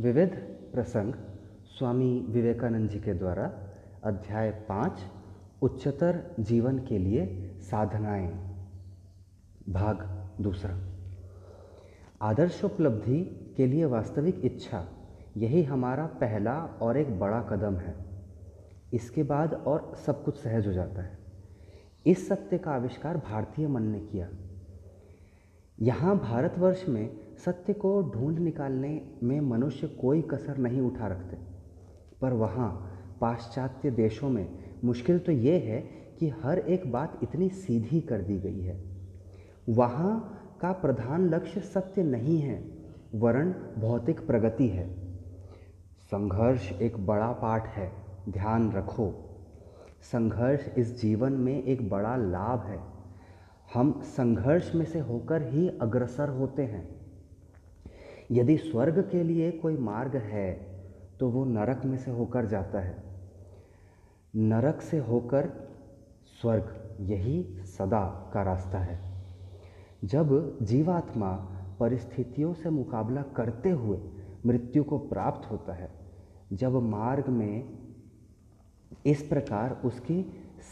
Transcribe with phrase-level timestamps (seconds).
[0.00, 0.28] विविध
[0.74, 1.14] प्रसंग
[1.78, 3.52] स्वामी विवेकानंद जी के द्वारा
[4.04, 4.98] अध्याय पाँच,
[5.62, 8.28] उच्चतर जीवन के लिए साधनाएँ,
[9.68, 10.78] भाग दूसरा।
[12.22, 13.20] आदर्शोपलब्धि
[13.56, 14.88] के लिए वास्तविक इच्छा,
[15.36, 17.94] यही हमारा पहला और एक बड़ा कदम है।
[18.92, 21.18] इसके बाद और सब कुछ सहज हो जाता है।
[22.06, 24.28] इस सत्य का आविष्कार भारतीय मन ने किया।
[25.80, 31.36] यहाँ भारतवर्ष में सत्य को ढूंढ निकालने में मनुष्य कोई कसर नहीं उठा रखते।
[32.20, 32.90] पर वहाँ
[33.20, 34.48] पाश्चात्य देशों में
[34.84, 35.80] मुश्किल तो ये है
[36.18, 38.84] कि हर एक बात इतनी सीधी कर दी गई है।
[39.68, 42.78] वहाँ का प्रधान लक्ष्य सत्य नहीं है
[43.14, 44.88] वरण भौतिक प्रगति है।
[46.00, 47.92] संघर्ष एक बड़ा पाठ है,
[48.28, 49.30] ध्यान रखो।
[50.02, 52.80] संघर्ष इस जीवन में एक बड़ा लाभ है।
[53.74, 57.03] हम संघर्ष में से होकर ही अग्रसर होते हैं।
[58.30, 60.52] यदि स्वर्ग के लिए कोई मार्ग है
[61.20, 63.02] तो वो नरक में से होकर जाता है।
[64.36, 65.48] नरक से होकर
[66.40, 68.98] स्वर्ग, यही सदा का रास्ता है।
[70.04, 71.32] जब जीवात्मा
[71.80, 73.98] परिस्थितियों से मुकाबला करते हुए
[74.46, 75.90] मृत्यु को प्राप्त होता है,
[76.52, 77.78] जब मार्ग में
[79.06, 80.24] इस प्रकार उसकी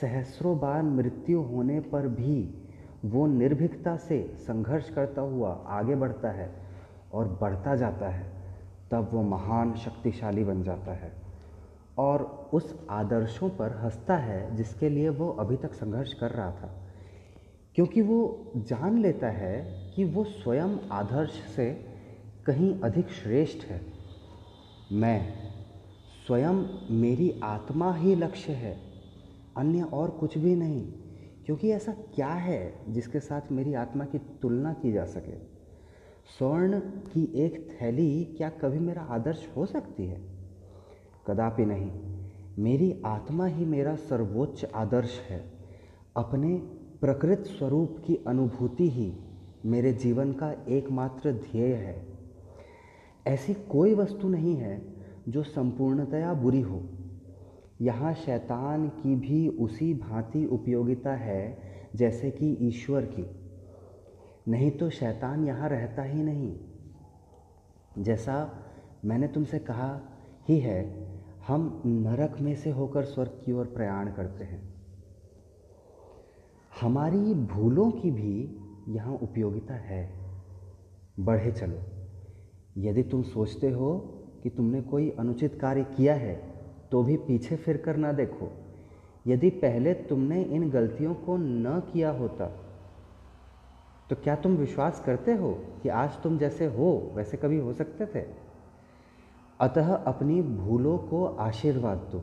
[0.00, 2.54] सहस्रों बार मृत्यु होने पर भी
[3.04, 6.67] वो निर्भीकता से संघर्ष करता हुआ आगे बढ़ता है
[7.12, 8.32] और बढ़ता जाता है,
[8.90, 11.12] तब वो महान शक्तिशाली बन जाता है
[11.98, 16.84] और उस आदर्शों पर हंसता है जिसके लिए वो अभी तक संघर्ष कर रहा था।
[17.74, 21.84] क्योंकि वो जान लेता है कि वो स्वयं आदर्श से
[22.46, 23.80] कहीं अधिक श्रेष्ठ है।
[24.92, 25.32] मैं
[26.26, 26.54] स्वयं
[26.90, 28.80] मेरी आत्मा ही लक्ष्य है,
[29.56, 30.92] अन्य और कुछ भी नहीं,
[31.46, 35.57] क्योंकि ऐसा क्या है जिसके साथ मेरी आत्मा की तुलना की जा सके?
[36.28, 40.20] स्वर्ण की एक थैली क्या कभी मेरा आदर्श हो सकती है?
[41.26, 41.90] कदापि नहीं।
[42.58, 45.52] मेरी आत्मा ही मेरा सर्वोच्च आदर्श है।
[46.16, 46.58] अपने
[47.00, 49.14] प्रकृत स्वरूप की अनुभूति ही
[49.66, 52.06] मेरे जीवन का एकमात्र ध्येय है।
[53.26, 54.94] ऐसी कोई वस्तु नहीं है
[55.28, 56.82] जो संपूर्णतया बुरी हो।
[57.80, 61.58] यहाँ शैतान की भी उसी भांति उपयोगिता है
[61.94, 63.37] जैसे कि ईश्वर की।
[64.48, 66.56] नहीं तो शैतान यहाँ रहता ही नहीं।
[67.98, 68.64] जैसा
[69.04, 70.00] मैंने तुमसे कहा
[70.48, 71.08] ही है,
[71.46, 74.74] हम नरक में से होकर स्वर्ग की ओर प्रयाण करते हैं।
[76.80, 78.58] हमारी भूलों की भी
[78.88, 80.12] यहाँ उपयोगिता है।
[81.20, 81.80] बढ़े चलो।
[82.78, 83.98] यदि तुम सोचते हो
[84.42, 86.54] कि तुमने कोई अनुचित कार्य किया है
[86.90, 88.52] तो भी पीछे फिर कर ना देखो।
[89.26, 92.67] यदि पहले तुमने इन गलतियों को न किया होता
[94.10, 95.52] तो क्या तुम विश्वास करते हो
[95.82, 98.26] कि आज तुम जैसे हो, वैसे कभी हो सकते थे?
[99.60, 102.22] अतः अपनी भूलों को आशीर्वाद दो।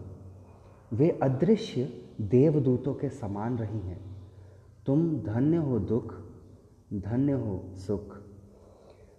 [0.94, 4.00] वे अदृश्य देवदूतों के समान रही हैं।
[4.86, 6.14] तुम धन्य हो दुख,
[6.94, 8.16] धन्य हो सुख।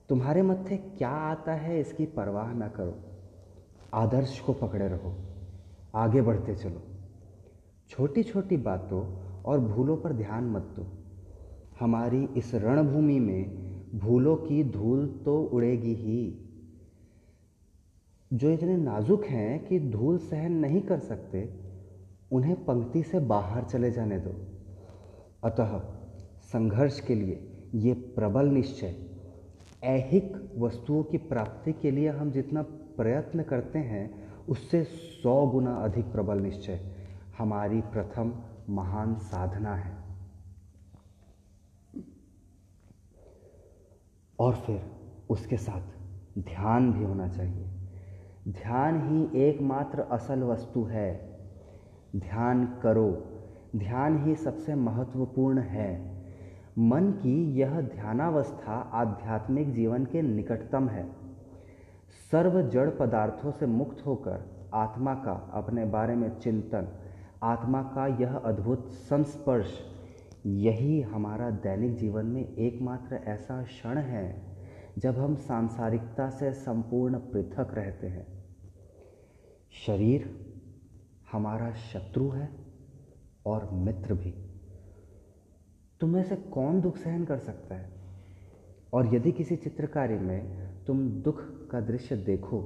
[0.08, 2.94] तुम्हारे मत्थे क्या आता है इसकी परवाह ना करो।
[3.94, 5.14] आदर्श को पकड़े रहो,
[5.94, 6.82] आगे बढ़ते चलो।
[7.90, 9.02] छोटी छोटी बातों
[9.42, 10.86] और भूलों पर ध्यान मत दो।
[11.80, 13.66] हमारी इस रणभूमि में
[13.98, 16.38] भूलों की धूल तो उड़ेगी ही।
[18.32, 21.54] जो इतने नाजुक हैं कि धूल सहन नहीं कर सकते,
[22.32, 24.34] उन्हें पंक्ति से बाहर चले जाने दो।
[25.44, 25.78] अतः
[26.42, 28.94] संघर्ष के लिए ये प्रबल निश्चय।
[29.84, 32.62] ऐहिक वस्तुओं की प्राप्ति के लिए हम जितना
[32.96, 34.84] प्रयत्न करते हैं, उससे
[35.22, 36.80] सौ गुना अधिक प्रबल निश्चय।
[37.38, 38.32] हमारी प्रथम
[38.70, 40.05] महान साधना है।
[44.40, 44.82] और फिर
[45.30, 45.80] उसके साथ
[46.38, 47.66] ध्यान भी होना चाहिए।
[48.48, 51.38] ध्यान ही एकमात्र असल वस्तु है।
[52.16, 53.24] ध्यान करो।
[53.76, 56.16] ध्यान ही सबसे महत्वपूर्ण है।
[56.78, 61.08] मन की यह ध्यानावस्था आध्यात्मिक जीवन के निकटतम है।
[62.30, 66.88] सर्व जड़ पदार्थों से मुक्त होकर आत्मा का अपने बारे में चिंतन,
[67.42, 69.95] आत्मा का यह अद्भुत संस्पर्श
[70.46, 74.56] यही हमारा दैनिक जीवन में एकमात्र ऐसा क्षण है,
[74.98, 78.26] जब हम सांसारिकता से संपूर्ण पृथक रहते हैं।
[79.86, 80.46] शरीर
[81.32, 82.48] हमारा शत्रु है
[83.46, 84.30] और मित्र भी।
[86.00, 87.92] तुम में से कौन दुख सहन कर सकता है?
[88.92, 92.62] और यदि किसी चित्रकारी में तुम दुख का दृश्य देखो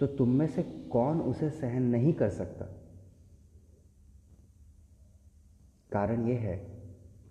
[0.00, 2.64] तो तुम में से कौन उसे सहन नहीं कर सकता?
[5.92, 6.71] कारण यह है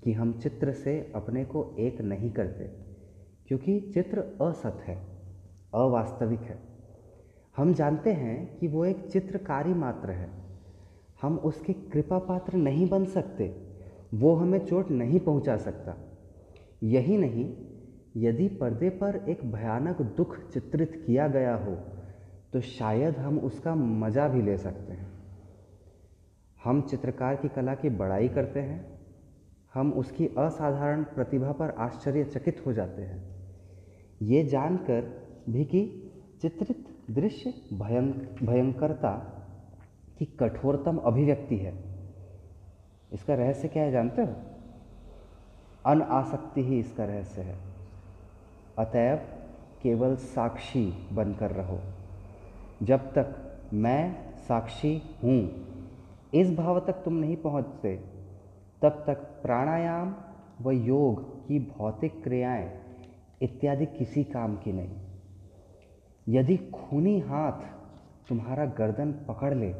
[0.03, 2.63] कि हम चित्र से अपने को एक नहीं करते,
[3.47, 4.95] क्योंकि चित्र असत है,
[5.75, 6.57] अवास्तविक है।
[7.55, 10.29] हम जानते हैं कि वो एक चित्रकारी मात्र है।
[11.21, 13.47] हम उसके कृपा पात्र नहीं बन सकते,
[14.13, 15.95] वो हमें चोट नहीं पहुँचा सकता।
[16.83, 17.45] यही नहीं,
[18.17, 21.75] यदि पर्दे पर एक भयानक दुख चित्रित किया गया हो
[22.53, 25.09] तो शायद हम उसका मज़ा भी ले सकते हैं।
[26.59, 28.79] हम चित्रकार की कला की बड़ाई करते हैं
[29.73, 33.35] हम उसकी असाधारण प्रतिभा पर आश्चर्यचकित हो जाते हैं।
[34.21, 38.11] ये जानकर भी कि चित्रित दृश्य भयं,
[38.45, 39.11] भयंकरता
[40.19, 41.83] की कठोरतम अभिव्यक्ति है।
[43.13, 44.35] इसका रहस्य क्या है जानते हो?
[45.85, 47.57] अनासक्ति ही इसका रहस्य है।
[48.79, 49.17] अतएव
[49.83, 51.79] केवल साक्षी बनकर रहो।
[52.83, 55.67] जब तक मैं साक्षी हूँ,
[56.33, 58.10] इस भाव तक तुम नहीं पहुँचते।
[58.81, 60.13] तब तक प्राणायाम
[60.61, 62.69] व योग की भौतिक क्रियाएँ
[63.41, 64.97] इत्यादि किसी काम की नहीं।
[66.27, 67.61] यदि खूनी हाथ
[68.29, 69.71] तुम्हारा गर्दन पकड़ ले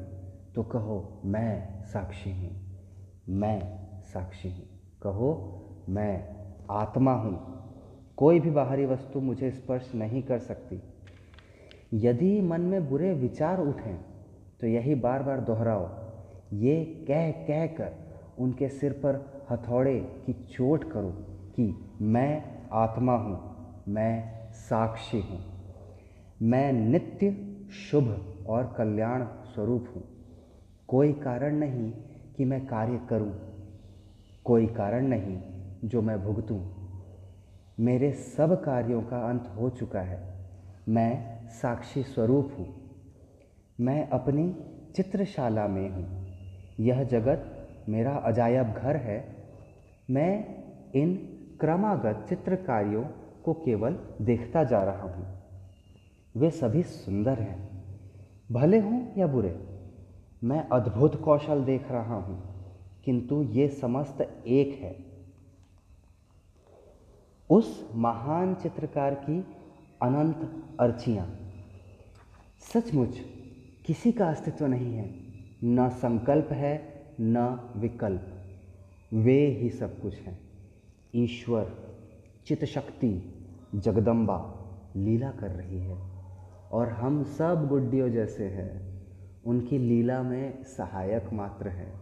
[0.55, 2.51] तो कहो, मैं साक्षी हूँ,
[3.29, 3.59] मैं
[4.03, 4.65] साक्षी हूँ।
[5.01, 5.29] कहो,
[5.89, 6.13] मैं
[6.71, 7.35] आत्मा हूँ,
[8.17, 10.81] कोई भी बाहरी वस्तु मुझे स्पर्श नहीं कर सकती।
[11.97, 13.95] यदि मन में बुरे विचार उठें
[14.61, 15.89] तो यही बार बार दोहराओ,
[16.53, 17.99] ये कह कह कर
[18.41, 21.09] उनके सिर पर हथौड़े की चोट करो
[21.55, 22.43] कि मैं
[22.73, 23.39] आत्मा हूँ,
[23.87, 24.13] मैं
[24.51, 25.39] साक्षी हूँ।
[26.41, 27.31] मैं नित्य
[27.71, 30.03] शुभ और कल्याण स्वरूप हूँ।
[30.87, 31.91] कोई कारण नहीं
[32.37, 33.33] कि मैं कार्य करूँ,
[34.45, 35.39] कोई कारण नहीं
[35.85, 36.59] जो मैं भुगतूं।
[37.79, 40.19] मेरे सब कार्यों का अंत हो चुका है।
[40.89, 42.67] मैं साक्षी स्वरूप हूँ।
[43.79, 44.55] मैं अपनी
[44.95, 46.27] चित्रशाला में हूँ।
[46.79, 47.50] यह जगत
[47.89, 49.19] मेरा अजायब घर है,
[50.11, 50.45] मैं
[50.91, 51.15] इन
[51.59, 53.03] क्रमागत चित्रकारियों
[53.45, 55.25] को केवल देखता जा रहा हूँ।
[56.35, 57.69] वे सभी सुंदर हैं,
[58.51, 59.59] भले हों या बुरे।
[60.43, 62.39] मैं अद्भुत कौशल देख रहा हूँ,
[63.05, 64.95] किंतु ये समस्त एक है।
[67.49, 69.39] उस महान चित्रकार की
[70.01, 70.49] अनंत
[70.79, 71.27] अर्चियाँ।
[72.73, 73.17] सचमुच
[73.85, 75.09] किसी का अस्तित्व नहीं है,
[75.63, 78.27] न संकल्प है न विकल्प।
[79.13, 80.39] वे ही सब कुछ हैं।
[81.15, 81.73] ईश्वर
[82.45, 83.33] चित शक्ति
[83.75, 84.57] जगदम्बा,
[84.95, 86.11] लीला कर रही है।
[86.71, 89.01] और हम सब गुड्डियों जैसे हैं।
[89.45, 91.93] उनकी लीला में सहायक मात्र है।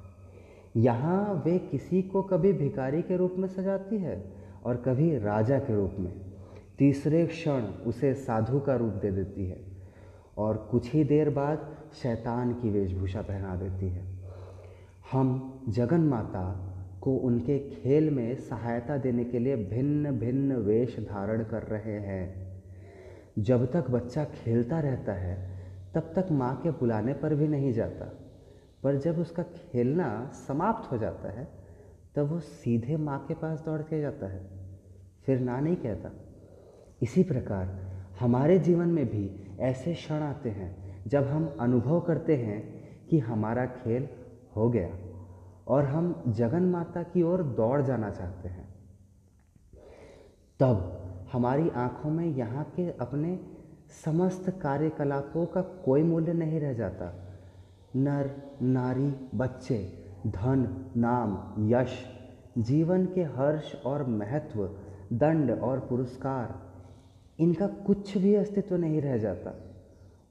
[0.77, 4.33] यहाँ वे किसी को कभी भिकारी के रूप में सजाती है
[4.65, 6.13] और कभी राजा के रूप में।
[6.77, 9.61] तीसरे क्षण उसे साधु का रूप दे देती है
[10.37, 14.08] और कुछ ही देर बाद शैतान की वेशभूषा पहना देती है।
[15.11, 16.65] हम जगन माता
[17.01, 22.49] को उनके खेल में सहायता देने के लिए भिन्न भिन्न वेश धारण कर रहे हैं।
[23.39, 25.59] जब तक बच्चा खेलता रहता है,
[25.95, 28.05] तब तक माँ के बुलाने पर भी नहीं जाता।
[28.83, 31.47] पर जब उसका खेलना समाप्त हो जाता है,
[32.15, 34.47] तब वो सीधे माँ के पास दौड़ के जाता है।
[35.25, 36.11] फिर ना नहीं कहता।
[37.01, 37.79] इसी प्रकार
[38.19, 43.65] हमारे जीवन में भी ऐसे क्षण आते हैं, जब हम अनुभव करते हैं कि हमारा
[43.65, 44.09] खेल
[44.55, 44.89] हो गया
[45.67, 48.69] और हम जगन माता की ओर दौड़ जाना चाहते हैं।
[50.59, 50.95] तब
[51.31, 53.39] हमारी आँखों में यहाँ के अपने
[54.05, 57.33] समस्त कार्यकलापों का कोई मूल्य नहीं रह जाता।
[57.95, 58.31] नर,
[58.61, 62.05] नारी, बच्चे, धन, नाम, यश,
[62.57, 64.69] जीवन के हर्ष और महत्व,
[65.13, 66.59] दंड और पुरस्कार,
[67.39, 69.53] इनका कुछ भी अस्तित्व नहीं रह जाता।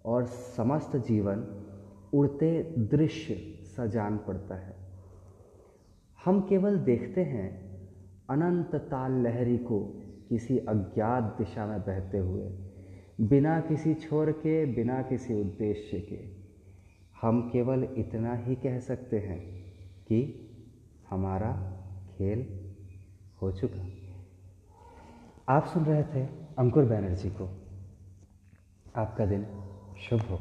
[0.05, 1.67] और समस्त जीवन
[2.15, 4.77] उड़ते दृश्य जान पड़ता है।
[6.25, 7.69] हम केवल देखते हैं
[8.31, 12.43] अनंत ताल लहरी को किसी अज्ञात दिशा में बहते हुए,
[13.21, 16.39] बिना किसी छोर के, बिना किसी उद्देश्य के।
[17.23, 19.65] हम केवल इतना ही कह सकते हैं
[20.03, 20.45] कि
[21.11, 21.53] हमारा
[22.17, 22.71] खेल
[23.43, 23.89] हो चुका।
[25.49, 27.59] आप सुन रहे थे अंकुर बैनर्जी को।
[28.97, 29.47] आपका दिन
[30.09, 30.41] शुभ हो।